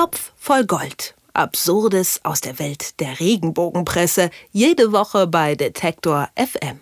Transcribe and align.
Topf 0.00 0.32
voll 0.34 0.64
Gold. 0.64 1.14
Absurdes 1.34 2.20
aus 2.22 2.40
der 2.40 2.58
Welt 2.58 2.98
der 3.00 3.20
Regenbogenpresse. 3.20 4.30
Jede 4.50 4.92
Woche 4.92 5.26
bei 5.26 5.54
Detektor 5.54 6.30
FM. 6.36 6.80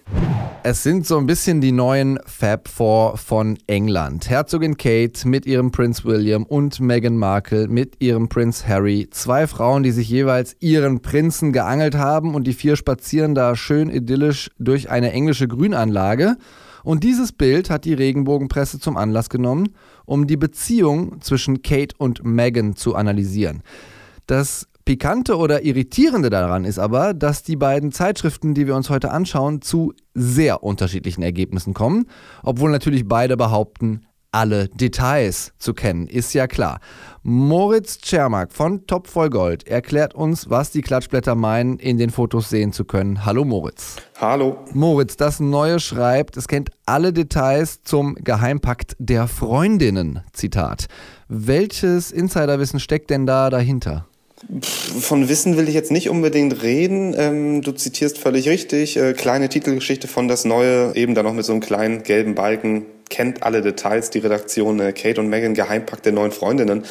Es 0.62 0.84
sind 0.84 1.04
so 1.04 1.18
ein 1.18 1.26
bisschen 1.26 1.60
die 1.60 1.72
neuen 1.72 2.20
Fab 2.26 2.68
Four 2.68 3.16
von 3.16 3.58
England. 3.66 4.30
Herzogin 4.30 4.76
Kate 4.76 5.26
mit 5.26 5.46
ihrem 5.46 5.72
Prinz 5.72 6.04
William 6.04 6.44
und 6.44 6.78
Meghan 6.78 7.16
Markle 7.16 7.66
mit 7.66 7.96
ihrem 7.98 8.28
Prinz 8.28 8.68
Harry. 8.68 9.08
Zwei 9.10 9.48
Frauen, 9.48 9.82
die 9.82 9.90
sich 9.90 10.08
jeweils 10.08 10.54
ihren 10.60 11.02
Prinzen 11.02 11.52
geangelt 11.52 11.96
haben 11.96 12.36
und 12.36 12.46
die 12.46 12.52
vier 12.52 12.76
spazieren 12.76 13.34
da 13.34 13.56
schön 13.56 13.90
idyllisch 13.90 14.48
durch 14.60 14.90
eine 14.90 15.10
englische 15.10 15.48
Grünanlage. 15.48 16.36
Und 16.84 17.04
dieses 17.04 17.32
Bild 17.32 17.70
hat 17.70 17.84
die 17.84 17.94
Regenbogenpresse 17.94 18.78
zum 18.80 18.96
Anlass 18.96 19.30
genommen, 19.30 19.70
um 20.04 20.26
die 20.26 20.36
Beziehung 20.36 21.20
zwischen 21.20 21.62
Kate 21.62 21.94
und 21.98 22.24
Meghan 22.24 22.76
zu 22.76 22.94
analysieren. 22.94 23.62
Das 24.26 24.68
Pikante 24.88 25.36
oder 25.36 25.64
Irritierende 25.64 26.30
daran 26.30 26.64
ist 26.64 26.78
aber, 26.78 27.12
dass 27.12 27.42
die 27.42 27.56
beiden 27.56 27.92
Zeitschriften, 27.92 28.54
die 28.54 28.66
wir 28.66 28.74
uns 28.74 28.88
heute 28.88 29.10
anschauen, 29.10 29.60
zu 29.60 29.92
sehr 30.14 30.62
unterschiedlichen 30.62 31.22
Ergebnissen 31.22 31.74
kommen, 31.74 32.06
obwohl 32.42 32.70
natürlich 32.70 33.06
beide 33.06 33.36
behaupten, 33.36 34.06
alle 34.32 34.68
Details 34.68 35.52
zu 35.58 35.74
kennen, 35.74 36.06
ist 36.06 36.34
ja 36.34 36.46
klar. 36.46 36.80
Moritz 37.22 37.98
Czermak 37.98 38.52
von 38.52 38.86
Top 38.86 39.06
voll 39.06 39.30
Gold 39.30 39.66
erklärt 39.66 40.14
uns, 40.14 40.50
was 40.50 40.70
die 40.70 40.82
Klatschblätter 40.82 41.34
meinen, 41.34 41.78
in 41.78 41.98
den 41.98 42.10
Fotos 42.10 42.48
sehen 42.48 42.72
zu 42.72 42.84
können. 42.84 43.24
Hallo 43.24 43.44
Moritz. 43.44 43.96
Hallo. 44.20 44.58
Moritz, 44.72 45.16
das 45.16 45.40
Neue 45.40 45.80
schreibt, 45.80 46.36
es 46.36 46.48
kennt 46.48 46.70
alle 46.86 47.12
Details 47.12 47.82
zum 47.82 48.14
Geheimpakt 48.16 48.96
der 48.98 49.28
Freundinnen. 49.28 50.20
Zitat. 50.32 50.86
Welches 51.28 52.10
Insiderwissen 52.10 52.80
steckt 52.80 53.10
denn 53.10 53.26
da 53.26 53.50
dahinter? 53.50 54.06
Von 54.62 55.28
Wissen 55.28 55.56
will 55.56 55.68
ich 55.68 55.74
jetzt 55.74 55.90
nicht 55.90 56.08
unbedingt 56.08 56.62
reden. 56.62 57.14
Ähm, 57.18 57.62
du 57.62 57.72
zitierst 57.72 58.18
völlig 58.18 58.48
richtig. 58.48 58.96
Äh, 58.96 59.12
kleine 59.14 59.48
Titelgeschichte 59.48 60.06
von 60.06 60.28
das 60.28 60.44
Neue, 60.44 60.94
eben 60.94 61.14
dann 61.16 61.24
noch 61.24 61.34
mit 61.34 61.44
so 61.44 61.52
einem 61.52 61.60
kleinen 61.60 62.04
gelben 62.04 62.36
Balken. 62.36 62.86
Kennt 63.08 63.42
alle 63.42 63.62
Details, 63.62 64.10
die 64.10 64.18
Redaktion 64.18 64.80
äh, 64.80 64.92
Kate 64.92 65.20
und 65.20 65.28
Megan, 65.28 65.54
Geheimpakt 65.54 66.04
der 66.04 66.12
neuen 66.12 66.32
Freundinnen. 66.32 66.84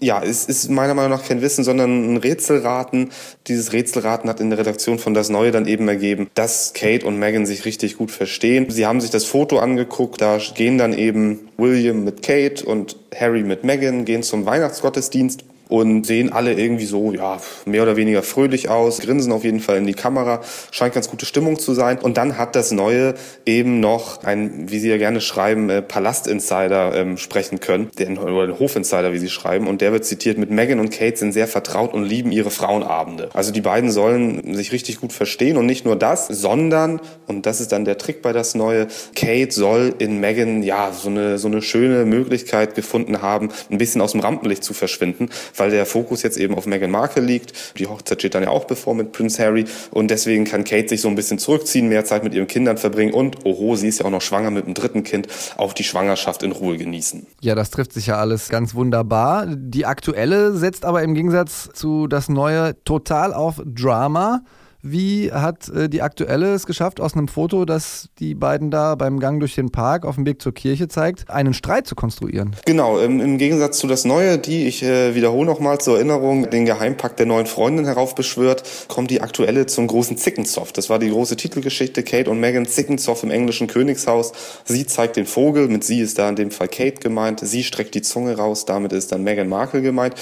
Ja, 0.00 0.22
es 0.22 0.44
ist 0.44 0.70
meiner 0.70 0.94
Meinung 0.94 1.10
nach 1.10 1.26
kein 1.26 1.42
Wissen, 1.42 1.64
sondern 1.64 2.14
ein 2.14 2.16
Rätselraten. 2.16 3.10
Dieses 3.46 3.72
Rätselraten 3.72 4.28
hat 4.28 4.40
in 4.40 4.50
der 4.50 4.58
Redaktion 4.58 4.98
von 4.98 5.14
Das 5.14 5.28
Neue 5.28 5.50
dann 5.50 5.66
eben 5.66 5.88
ergeben, 5.88 6.30
dass 6.34 6.72
Kate 6.74 7.06
und 7.06 7.18
Megan 7.18 7.46
sich 7.46 7.64
richtig 7.64 7.96
gut 7.96 8.10
verstehen. 8.10 8.70
Sie 8.70 8.86
haben 8.86 9.00
sich 9.00 9.10
das 9.10 9.24
Foto 9.24 9.58
angeguckt, 9.58 10.20
da 10.20 10.38
gehen 10.54 10.78
dann 10.78 10.92
eben 10.92 11.48
William 11.56 12.04
mit 12.04 12.22
Kate 12.22 12.64
und 12.64 12.96
Harry 13.14 13.42
mit 13.42 13.64
Megan, 13.64 14.04
gehen 14.04 14.22
zum 14.22 14.46
Weihnachtsgottesdienst 14.46 15.44
und 15.68 16.06
sehen 16.06 16.32
alle 16.32 16.52
irgendwie 16.54 16.84
so, 16.84 17.12
ja, 17.12 17.40
mehr 17.64 17.82
oder 17.82 17.96
weniger 17.96 18.22
fröhlich 18.22 18.68
aus, 18.68 19.00
grinsen 19.00 19.32
auf 19.32 19.44
jeden 19.44 19.60
Fall 19.60 19.78
in 19.78 19.86
die 19.86 19.94
Kamera, 19.94 20.42
scheint 20.70 20.94
ganz 20.94 21.08
gute 21.08 21.26
Stimmung 21.26 21.58
zu 21.58 21.74
sein. 21.74 21.98
Und 21.98 22.16
dann 22.16 22.38
hat 22.38 22.56
das 22.56 22.72
Neue 22.72 23.14
eben 23.46 23.80
noch 23.80 24.22
ein, 24.24 24.70
wie 24.70 24.78
Sie 24.78 24.88
ja 24.88 24.98
gerne 24.98 25.20
schreiben, 25.20 25.70
äh, 25.70 25.82
Palast-Insider 25.82 26.94
ähm, 26.94 27.16
sprechen 27.16 27.60
können, 27.60 27.90
den, 27.98 28.18
oder 28.18 28.46
den 28.46 28.58
Hof-Insider, 28.58 29.12
wie 29.12 29.18
Sie 29.18 29.30
schreiben. 29.30 29.66
Und 29.66 29.80
der 29.80 29.92
wird 29.92 30.04
zitiert 30.04 30.38
mit 30.38 30.50
Megan 30.50 30.80
und 30.80 30.90
Kate 30.90 31.16
sind 31.16 31.32
sehr 31.32 31.48
vertraut 31.48 31.94
und 31.94 32.04
lieben 32.04 32.32
ihre 32.32 32.50
Frauenabende. 32.50 33.30
Also 33.32 33.52
die 33.52 33.60
beiden 33.60 33.90
sollen 33.90 34.54
sich 34.54 34.72
richtig 34.72 35.00
gut 35.00 35.12
verstehen 35.12 35.56
und 35.56 35.66
nicht 35.66 35.84
nur 35.84 35.96
das, 35.96 36.26
sondern, 36.28 37.00
und 37.26 37.46
das 37.46 37.60
ist 37.60 37.72
dann 37.72 37.84
der 37.84 37.98
Trick 37.98 38.22
bei 38.22 38.32
das 38.32 38.54
Neue, 38.54 38.88
Kate 39.14 39.52
soll 39.52 39.94
in 39.98 40.20
Megan 40.20 40.62
ja 40.62 40.92
so 40.92 41.08
eine, 41.08 41.38
so 41.38 41.48
eine 41.48 41.62
schöne 41.62 42.04
Möglichkeit 42.04 42.74
gefunden 42.74 43.22
haben, 43.22 43.48
ein 43.70 43.78
bisschen 43.78 44.00
aus 44.00 44.12
dem 44.12 44.20
Rampenlicht 44.20 44.64
zu 44.64 44.74
verschwinden, 44.74 45.30
weil 45.56 45.70
der 45.70 45.86
Fokus 45.86 46.22
jetzt 46.22 46.38
eben 46.38 46.54
auf 46.54 46.66
Meghan 46.66 46.90
Markle 46.90 47.22
liegt. 47.22 47.78
Die 47.78 47.86
Hochzeit 47.86 48.20
steht 48.20 48.34
dann 48.34 48.42
ja 48.42 48.50
auch 48.50 48.64
bevor 48.64 48.94
mit 48.94 49.12
Prince 49.12 49.42
Harry 49.42 49.64
und 49.90 50.10
deswegen 50.10 50.44
kann 50.44 50.64
Kate 50.64 50.88
sich 50.88 51.00
so 51.00 51.08
ein 51.08 51.14
bisschen 51.14 51.38
zurückziehen, 51.38 51.88
mehr 51.88 52.04
Zeit 52.04 52.24
mit 52.24 52.34
ihren 52.34 52.46
Kindern 52.46 52.78
verbringen 52.78 53.12
und, 53.12 53.44
oho, 53.44 53.76
sie 53.76 53.88
ist 53.88 54.00
ja 54.00 54.06
auch 54.06 54.10
noch 54.10 54.22
schwanger 54.22 54.50
mit 54.50 54.66
dem 54.66 54.74
dritten 54.74 55.02
Kind, 55.02 55.28
auch 55.56 55.72
die 55.72 55.84
Schwangerschaft 55.84 56.42
in 56.42 56.52
Ruhe 56.52 56.76
genießen. 56.76 57.26
Ja, 57.40 57.54
das 57.54 57.70
trifft 57.70 57.92
sich 57.92 58.06
ja 58.06 58.16
alles 58.16 58.48
ganz 58.48 58.74
wunderbar. 58.74 59.46
Die 59.46 59.86
aktuelle 59.86 60.52
setzt 60.56 60.84
aber 60.84 61.02
im 61.02 61.14
Gegensatz 61.14 61.70
zu 61.74 62.06
das 62.06 62.28
neue 62.28 62.82
total 62.84 63.34
auf 63.34 63.60
Drama. 63.64 64.42
Wie 64.84 65.30
hat 65.30 65.68
äh, 65.68 65.88
die 65.88 66.02
aktuelle 66.02 66.54
es 66.54 66.66
geschafft, 66.66 67.00
aus 67.00 67.14
einem 67.14 67.28
Foto, 67.28 67.64
das 67.64 68.08
die 68.18 68.34
beiden 68.34 68.72
da 68.72 68.96
beim 68.96 69.20
Gang 69.20 69.38
durch 69.38 69.54
den 69.54 69.70
Park 69.70 70.04
auf 70.04 70.16
dem 70.16 70.26
Weg 70.26 70.42
zur 70.42 70.52
Kirche 70.52 70.88
zeigt, 70.88 71.30
einen 71.30 71.54
Streit 71.54 71.86
zu 71.86 71.94
konstruieren? 71.94 72.56
Genau, 72.66 72.98
im, 72.98 73.20
im 73.20 73.38
Gegensatz 73.38 73.78
zu 73.78 73.86
das 73.86 74.04
Neue, 74.04 74.38
die, 74.38 74.66
ich 74.66 74.82
äh, 74.82 75.14
wiederhole 75.14 75.46
nochmal 75.46 75.78
zur 75.78 75.96
Erinnerung, 75.96 76.50
den 76.50 76.64
Geheimpakt 76.64 77.20
der 77.20 77.26
neuen 77.26 77.46
Freundin 77.46 77.84
heraufbeschwört, 77.84 78.64
kommt 78.88 79.12
die 79.12 79.20
aktuelle 79.20 79.66
zum 79.66 79.86
großen 79.86 80.16
Zickenzoff. 80.16 80.72
Das 80.72 80.90
war 80.90 80.98
die 80.98 81.10
große 81.10 81.36
Titelgeschichte, 81.36 82.02
Kate 82.02 82.28
und 82.28 82.40
Meghan 82.40 82.66
Zickenzoff 82.66 83.22
im 83.22 83.30
englischen 83.30 83.68
Königshaus. 83.68 84.32
Sie 84.64 84.84
zeigt 84.84 85.14
den 85.14 85.26
Vogel, 85.26 85.68
mit 85.68 85.84
sie 85.84 86.00
ist 86.00 86.18
da 86.18 86.28
in 86.28 86.34
dem 86.34 86.50
Fall 86.50 86.66
Kate 86.66 87.00
gemeint, 87.00 87.38
sie 87.40 87.62
streckt 87.62 87.94
die 87.94 88.02
Zunge 88.02 88.36
raus, 88.36 88.64
damit 88.64 88.92
ist 88.92 89.12
dann 89.12 89.22
Meghan 89.22 89.48
Markle 89.48 89.80
gemeint. 89.80 90.16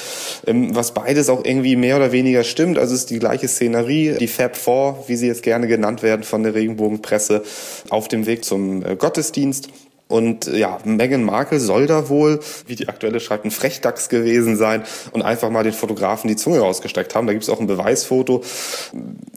Ähm, 0.47 0.77
was 0.77 0.93
beides 0.93 1.31
auch 1.31 1.47
irgendwie 1.47 1.77
mehr 1.77 1.97
oder 1.97 2.13
weniger 2.13 2.45
stimmt, 2.45 2.77
also 2.77 2.95
es 2.95 3.01
ist 3.01 3.11
die 3.11 3.19
gleiche 3.19 3.49
Szenerie, 3.49 4.17
die 4.21 4.29
Fab 4.29 4.50
Fab 4.51 4.57
Four, 4.57 5.05
wie 5.07 5.17
sie 5.17 5.27
jetzt 5.27 5.43
gerne 5.43 5.67
genannt 5.67 6.03
werden 6.03 6.23
von 6.25 6.43
der 6.43 6.55
Regenbogenpresse, 6.55 7.43
auf 7.91 8.09
dem 8.09 8.27
Weg 8.27 8.45
zum 8.45 8.85
äh, 8.85 8.97
Gottesdienst. 8.97 9.69
Und 10.11 10.47
ja, 10.47 10.79
Meghan 10.85 11.23
Markle 11.23 11.61
soll 11.61 11.87
da 11.87 12.09
wohl, 12.09 12.41
wie 12.67 12.75
die 12.75 12.89
aktuelle 12.89 13.21
schreibt, 13.21 13.45
ein 13.45 13.53
Frechdachs 13.53 14.09
gewesen 14.09 14.57
sein 14.57 14.83
und 15.13 15.23
einfach 15.23 15.51
mal 15.51 15.63
den 15.63 15.73
Fotografen 15.73 16.27
die 16.29 16.37
Zunge 16.37 16.59
rausgesteckt 16.59 17.15
haben. 17.15 17.29
Da 17.29 17.33
gibt 17.33 17.45
es 17.45 17.49
auch 17.49 17.61
ein 17.61 17.69
Beweisfoto. 17.69 18.43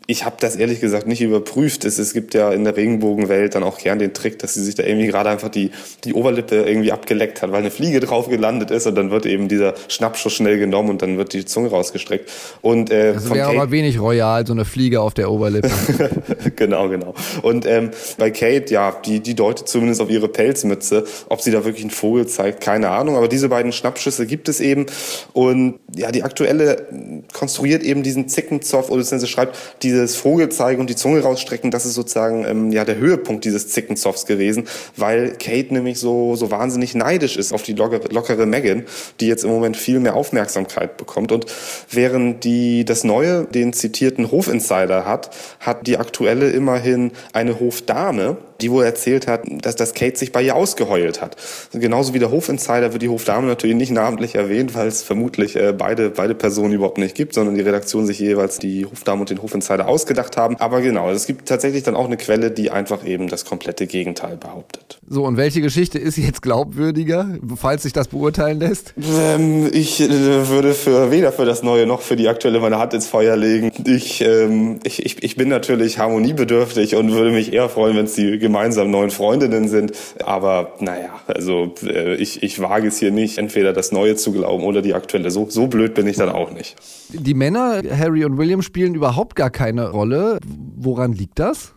Ich 0.07 0.25
habe 0.25 0.35
das 0.39 0.55
ehrlich 0.55 0.81
gesagt 0.81 1.05
nicht 1.05 1.21
überprüft. 1.21 1.85
Es, 1.85 1.99
es 1.99 2.13
gibt 2.13 2.33
ja 2.33 2.51
in 2.51 2.63
der 2.63 2.75
Regenbogenwelt 2.75 3.53
dann 3.53 3.63
auch 3.63 3.77
gern 3.77 3.99
den 3.99 4.13
Trick, 4.13 4.39
dass 4.39 4.55
sie 4.55 4.63
sich 4.63 4.73
da 4.73 4.83
irgendwie 4.83 5.07
gerade 5.07 5.29
einfach 5.29 5.49
die, 5.49 5.69
die 6.03 6.13
Oberlippe 6.13 6.63
irgendwie 6.63 6.91
abgeleckt 6.91 7.43
hat, 7.43 7.51
weil 7.51 7.59
eine 7.59 7.71
Fliege 7.71 7.99
drauf 7.99 8.27
gelandet 8.27 8.71
ist 8.71 8.87
und 8.87 8.95
dann 8.95 9.11
wird 9.11 9.27
eben 9.27 9.47
dieser 9.47 9.75
Schnappschuss 9.87 10.33
schnell 10.33 10.57
genommen 10.57 10.89
und 10.89 11.03
dann 11.03 11.17
wird 11.17 11.33
die 11.33 11.45
Zunge 11.45 11.69
rausgestreckt. 11.69 12.31
Und, 12.61 12.89
äh, 12.89 13.13
das 13.13 13.31
wäre 13.31 13.49
aber 13.49 13.69
wenig 13.69 13.99
royal, 13.99 14.45
so 14.47 14.53
eine 14.53 14.65
Fliege 14.65 15.01
auf 15.01 15.13
der 15.13 15.29
Oberlippe. 15.29 15.69
genau, 16.55 16.89
genau. 16.89 17.13
Und 17.43 17.67
ähm, 17.67 17.91
bei 18.17 18.31
Kate, 18.31 18.73
ja, 18.73 18.95
die, 19.05 19.19
die 19.19 19.35
deutet 19.35 19.67
zumindest 19.67 20.01
auf 20.01 20.09
ihre 20.09 20.27
Pelz 20.27 20.62
Pilzmütze. 20.63 21.03
Ob 21.29 21.41
sie 21.41 21.51
da 21.51 21.65
wirklich 21.65 21.83
einen 21.83 21.91
Vogel 21.91 22.27
zeigt, 22.27 22.61
keine 22.61 22.89
Ahnung. 22.89 23.17
Aber 23.17 23.27
diese 23.27 23.49
beiden 23.49 23.71
Schnappschüsse 23.71 24.25
gibt 24.25 24.49
es 24.49 24.59
eben. 24.59 24.85
Und 25.33 25.79
ja, 25.95 26.11
die 26.11 26.23
aktuelle 26.23 27.23
konstruiert 27.33 27.83
eben 27.83 28.03
diesen 28.03 28.27
Zickenzoff 28.27 28.89
oder 28.89 29.03
sie 29.03 29.27
schreibt, 29.27 29.57
dieses 29.83 30.15
Vogelzeigen 30.15 30.79
und 30.79 30.89
die 30.89 30.95
Zunge 30.95 31.21
rausstrecken, 31.21 31.71
das 31.71 31.85
ist 31.85 31.93
sozusagen 31.93 32.45
ähm, 32.45 32.71
ja 32.71 32.85
der 32.85 32.97
Höhepunkt 32.97 33.45
dieses 33.45 33.69
Zickenzoffs 33.69 34.25
gewesen, 34.25 34.65
weil 34.97 35.33
Kate 35.33 35.73
nämlich 35.73 35.99
so, 35.99 36.35
so 36.35 36.51
wahnsinnig 36.51 36.95
neidisch 36.95 37.37
ist 37.37 37.53
auf 37.53 37.63
die 37.63 37.73
lockere, 37.73 38.07
lockere 38.09 38.45
Megan, 38.45 38.83
die 39.19 39.27
jetzt 39.27 39.43
im 39.43 39.49
Moment 39.49 39.77
viel 39.77 39.99
mehr 39.99 40.15
Aufmerksamkeit 40.15 40.97
bekommt. 40.97 41.31
Und 41.31 41.45
während 41.91 42.43
die 42.43 42.85
das 42.85 43.03
Neue, 43.03 43.45
den 43.45 43.73
zitierten 43.73 44.31
Hofinsider 44.31 45.05
hat, 45.05 45.31
hat 45.59 45.85
die 45.87 45.97
aktuelle 45.97 46.49
immerhin 46.49 47.11
eine 47.33 47.59
Hofdame, 47.59 48.37
die 48.61 48.71
wohl 48.71 48.85
erzählt 48.85 49.27
hat, 49.27 49.41
dass 49.45 49.75
das 49.75 49.93
Kate 49.93 50.17
sich 50.17 50.31
bei 50.31 50.41
ihr 50.41 50.52
ausgeheult 50.53 51.21
hat. 51.21 51.35
Genauso 51.73 52.13
wie 52.13 52.19
der 52.19 52.31
Hofinsider 52.31 52.93
wird 52.93 53.01
die 53.01 53.09
Hofdame 53.09 53.47
natürlich 53.47 53.75
nicht 53.75 53.91
namentlich 53.91 54.35
erwähnt, 54.35 54.75
weil 54.75 54.87
es 54.87 55.03
vermutlich 55.03 55.55
äh, 55.55 55.73
beide, 55.77 56.09
beide 56.09 56.35
Personen 56.35 56.73
überhaupt 56.73 56.97
nicht 56.97 57.15
gibt, 57.15 57.33
sondern 57.33 57.55
die 57.55 57.61
Redaktion 57.61 58.05
sich 58.05 58.19
jeweils 58.19 58.59
die 58.59 58.85
Hofdame 58.85 59.21
und 59.21 59.29
den 59.29 59.41
Hofinsider 59.41 59.87
ausgedacht 59.87 60.37
haben. 60.37 60.57
Aber 60.57 60.81
genau, 60.81 61.09
es 61.11 61.27
gibt 61.27 61.47
tatsächlich 61.47 61.83
dann 61.83 61.95
auch 61.95 62.05
eine 62.05 62.17
Quelle, 62.17 62.51
die 62.51 62.71
einfach 62.71 63.05
eben 63.05 63.27
das 63.27 63.45
komplette 63.45 63.87
Gegenteil 63.87 64.37
behauptet. 64.37 64.99
So, 65.07 65.25
und 65.25 65.37
welche 65.37 65.61
Geschichte 65.61 65.99
ist 65.99 66.17
jetzt 66.17 66.41
glaubwürdiger, 66.41 67.37
falls 67.55 67.83
sich 67.83 67.93
das 67.93 68.07
beurteilen 68.07 68.59
lässt? 68.59 68.93
Ähm, 68.97 69.69
ich 69.71 70.01
äh, 70.01 70.09
würde 70.49 70.73
für 70.73 71.11
weder 71.11 71.31
für 71.31 71.45
das 71.45 71.63
Neue 71.63 71.85
noch 71.85 72.01
für 72.01 72.15
die 72.15 72.27
aktuelle 72.27 72.59
meine 72.59 72.79
Hand 72.79 72.93
ins 72.93 73.07
Feuer 73.07 73.35
legen. 73.35 73.71
Ich, 73.85 74.21
ähm, 74.21 74.79
ich, 74.83 75.05
ich, 75.05 75.23
ich 75.23 75.35
bin 75.35 75.49
natürlich 75.49 75.99
harmoniebedürftig 75.99 76.95
und 76.95 77.11
würde 77.11 77.31
mich 77.31 77.53
eher 77.53 77.69
freuen, 77.69 77.97
wenn 77.97 78.05
es 78.05 78.13
die 78.13 78.39
gemeinsam 78.39 78.91
neuen 78.91 79.11
Freundinnen 79.11 79.67
sind. 79.67 79.93
Aber 80.23 80.42
naja, 80.79 81.21
also 81.27 81.73
äh, 81.83 82.15
ich, 82.15 82.43
ich 82.43 82.59
wage 82.59 82.87
es 82.87 82.99
hier 82.99 83.11
nicht, 83.11 83.37
entweder 83.37 83.73
das 83.73 83.91
Neue 83.91 84.15
zu 84.15 84.31
glauben 84.31 84.63
oder 84.63 84.81
die 84.81 84.93
aktuelle. 84.93 85.31
So, 85.31 85.47
so 85.49 85.67
blöd 85.67 85.93
bin 85.93 86.07
ich 86.07 86.17
dann 86.17 86.29
auch 86.29 86.51
nicht. 86.51 86.75
Die 87.09 87.33
Männer, 87.33 87.81
Harry 87.97 88.25
und 88.25 88.37
William, 88.37 88.61
spielen 88.61 88.95
überhaupt 88.95 89.35
gar 89.35 89.49
keine 89.49 89.89
Rolle. 89.89 90.39
Woran 90.77 91.13
liegt 91.13 91.39
das? 91.39 91.73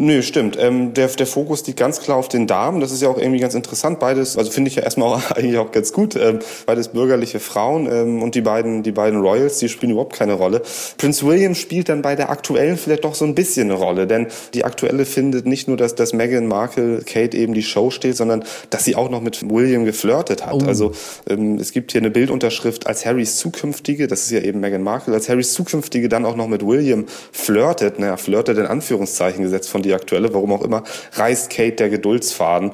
Nö, 0.00 0.22
stimmt. 0.22 0.56
Ähm, 0.60 0.94
der, 0.94 1.08
der 1.08 1.26
Fokus 1.26 1.66
liegt 1.66 1.80
ganz 1.80 2.00
klar 2.00 2.18
auf 2.18 2.28
den 2.28 2.46
Damen. 2.46 2.80
Das 2.80 2.92
ist 2.92 3.02
ja 3.02 3.08
auch 3.08 3.18
irgendwie 3.18 3.40
ganz 3.40 3.56
interessant. 3.56 3.98
Beides, 3.98 4.38
also 4.38 4.48
finde 4.52 4.68
ich 4.68 4.76
ja 4.76 4.84
erstmal 4.84 5.08
auch, 5.08 5.30
eigentlich 5.36 5.58
auch 5.58 5.72
ganz 5.72 5.92
gut. 5.92 6.14
Ähm, 6.14 6.38
beides 6.66 6.88
bürgerliche 6.88 7.40
Frauen 7.40 7.90
ähm, 7.90 8.22
und 8.22 8.36
die 8.36 8.40
beiden, 8.40 8.84
die 8.84 8.92
beiden 8.92 9.20
Royals, 9.20 9.58
die 9.58 9.68
spielen 9.68 9.90
überhaupt 9.90 10.14
keine 10.14 10.34
Rolle. 10.34 10.62
Prince 10.98 11.26
William 11.26 11.56
spielt 11.56 11.88
dann 11.88 12.02
bei 12.02 12.14
der 12.14 12.30
aktuellen 12.30 12.76
vielleicht 12.76 13.02
doch 13.02 13.16
so 13.16 13.24
ein 13.24 13.34
bisschen 13.34 13.72
eine 13.72 13.80
Rolle, 13.80 14.06
denn 14.06 14.28
die 14.54 14.64
aktuelle 14.64 15.04
findet 15.04 15.46
nicht 15.46 15.66
nur, 15.66 15.76
dass, 15.76 15.96
dass 15.96 16.12
Meghan 16.12 16.46
Markle 16.46 17.02
Kate 17.04 17.36
eben 17.36 17.52
die 17.52 17.64
Show 17.64 17.90
steht, 17.90 18.16
sondern 18.16 18.44
dass 18.70 18.84
sie 18.84 18.94
auch 18.94 19.10
noch 19.10 19.20
mit 19.20 19.50
William 19.50 19.84
geflirtet 19.84 20.46
hat. 20.46 20.62
Oh. 20.62 20.64
Also 20.64 20.92
ähm, 21.28 21.56
es 21.56 21.72
gibt 21.72 21.90
hier 21.90 22.00
eine 22.00 22.10
Bildunterschrift 22.10 22.86
als 22.86 23.04
Harrys 23.04 23.36
zukünftige, 23.38 24.06
das 24.06 24.22
ist 24.22 24.30
ja 24.30 24.42
eben 24.42 24.60
Meghan 24.60 24.84
Markle, 24.84 25.12
als 25.12 25.28
Harrys 25.28 25.54
zukünftige 25.54 26.08
dann 26.08 26.24
auch 26.24 26.36
noch 26.36 26.46
mit 26.46 26.64
William 26.64 27.06
flirtet, 27.32 27.98
naja, 27.98 28.16
flirtet 28.16 28.58
in 28.58 28.66
Anführungszeichen 28.66 29.42
gesetzt 29.42 29.68
von 29.68 29.82
die 29.88 29.94
aktuelle, 29.94 30.32
warum 30.32 30.52
auch 30.52 30.62
immer, 30.62 30.84
reißt 31.14 31.50
Kate 31.50 31.76
der 31.76 31.90
Geduldsfaden. 31.90 32.72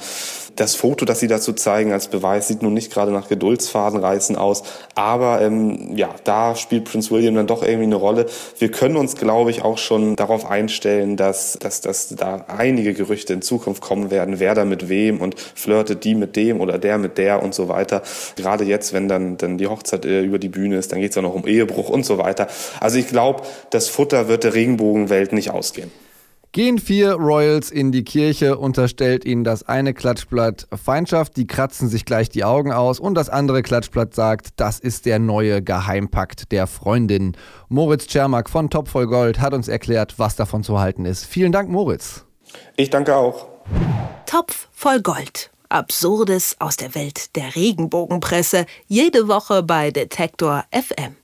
Das 0.57 0.77
Foto, 0.77 1.05
das 1.05 1.19
sie 1.19 1.27
dazu 1.27 1.53
zeigen 1.53 1.93
als 1.93 2.07
Beweis, 2.07 2.47
sieht 2.47 2.63
nun 2.63 2.75
nicht 2.75 2.93
gerade 2.93 3.11
nach 3.11 3.29
Geduldsfadenreißen 3.29 4.37
aus. 4.37 4.63
Aber 4.95 5.41
ähm, 5.41 5.97
ja, 5.97 6.15
da 6.23 6.55
spielt 6.55 6.85
Prince 6.85 7.11
William 7.11 7.35
dann 7.35 7.49
doch 7.49 7.63
irgendwie 7.63 7.85
eine 7.85 7.97
Rolle. 7.97 8.27
Wir 8.59 8.71
können 8.71 8.97
uns, 8.97 9.17
glaube 9.17 9.51
ich, 9.51 9.63
auch 9.63 9.79
schon 9.79 10.15
darauf 10.15 10.49
einstellen, 10.49 11.17
dass, 11.17 11.59
dass, 11.61 11.81
dass 11.81 12.11
da 12.11 12.45
einige 12.47 12.95
Gerüchte 12.95 13.33
in 13.33 13.43
Zukunft 13.43 13.83
kommen 13.83 14.13
werden, 14.13 14.39
wer 14.39 14.55
da 14.55 14.65
mit 14.65 14.89
wem 14.89 15.21
und 15.21 15.35
flirtet 15.41 16.05
die 16.05 16.15
mit 16.15 16.37
dem 16.37 16.61
oder 16.61 16.79
der 16.79 16.99
mit 16.99 17.19
der 17.19 17.43
und 17.43 17.53
so 17.53 17.69
weiter. 17.69 18.03
Gerade 18.37 18.63
jetzt, 18.63 18.93
wenn 18.93 19.09
dann, 19.09 19.37
dann 19.37 19.59
die 19.59 19.67
Hochzeit 19.67 20.05
äh, 20.05 20.23
über 20.23 20.39
die 20.39 20.49
Bühne 20.49 20.77
ist, 20.77 20.93
dann 20.93 21.01
geht 21.01 21.11
es 21.11 21.19
auch 21.19 21.23
noch 21.23 21.35
um 21.35 21.49
Ehebruch 21.49 21.89
und 21.89 22.07
so 22.07 22.19
weiter. 22.19 22.47
Also 22.79 22.99
ich 22.99 23.09
glaube, 23.09 23.43
das 23.71 23.89
Futter 23.89 24.29
wird 24.29 24.45
der 24.45 24.55
Regenbogenwelt 24.55 25.33
nicht 25.33 25.51
ausgehen. 25.51 25.91
Gehen 26.55 26.79
vier 26.79 27.15
Royals 27.15 27.73
in 27.73 27.91
die 27.91 28.05
Kirche, 28.05 28.57
unterstellt 28.57 29.25
ihnen 29.25 29.43
das 29.43 29.65
eine 29.65 29.93
Klatschblatt 29.93 30.69
Feindschaft, 30.73 31.37
die 31.37 31.49
kratzen 31.49 31.89
sich 31.89 32.05
gleich 32.05 32.29
die 32.29 32.45
Augen 32.45 32.71
aus 32.71 33.01
und 33.01 33.17
das 33.17 33.29
andere 33.29 33.63
Klatschblatt 33.63 34.15
sagt, 34.15 34.51
das 34.55 34.79
ist 34.79 35.05
der 35.05 35.19
neue 35.19 35.63
Geheimpakt 35.63 36.53
der 36.53 36.69
Freundin. 36.69 37.37
Moritz 37.69 38.07
Czermak 38.07 38.49
von 38.49 38.71
Top 38.71 38.87
voll 38.87 39.09
Gold 39.09 39.41
hat 39.41 39.53
uns 39.53 39.67
erklärt, 39.67 40.15
was 40.19 40.37
davon 40.37 40.63
zu 40.63 40.79
halten 40.79 41.07
ist. 41.07 41.25
Vielen 41.25 41.51
Dank, 41.51 41.71
Moritz. 41.71 42.25
Ich 42.77 42.89
danke 42.89 43.17
auch. 43.17 43.49
Topf 44.25 44.69
voll 44.71 45.03
Gold. 45.03 45.51
Absurdes 45.71 46.55
aus 46.61 46.77
der 46.77 46.95
Welt 46.95 47.35
der 47.35 47.57
Regenbogenpresse. 47.57 48.67
Jede 48.87 49.27
Woche 49.27 49.65
bei 49.65 49.91
Detektor 49.91 50.65
FM. 50.71 51.13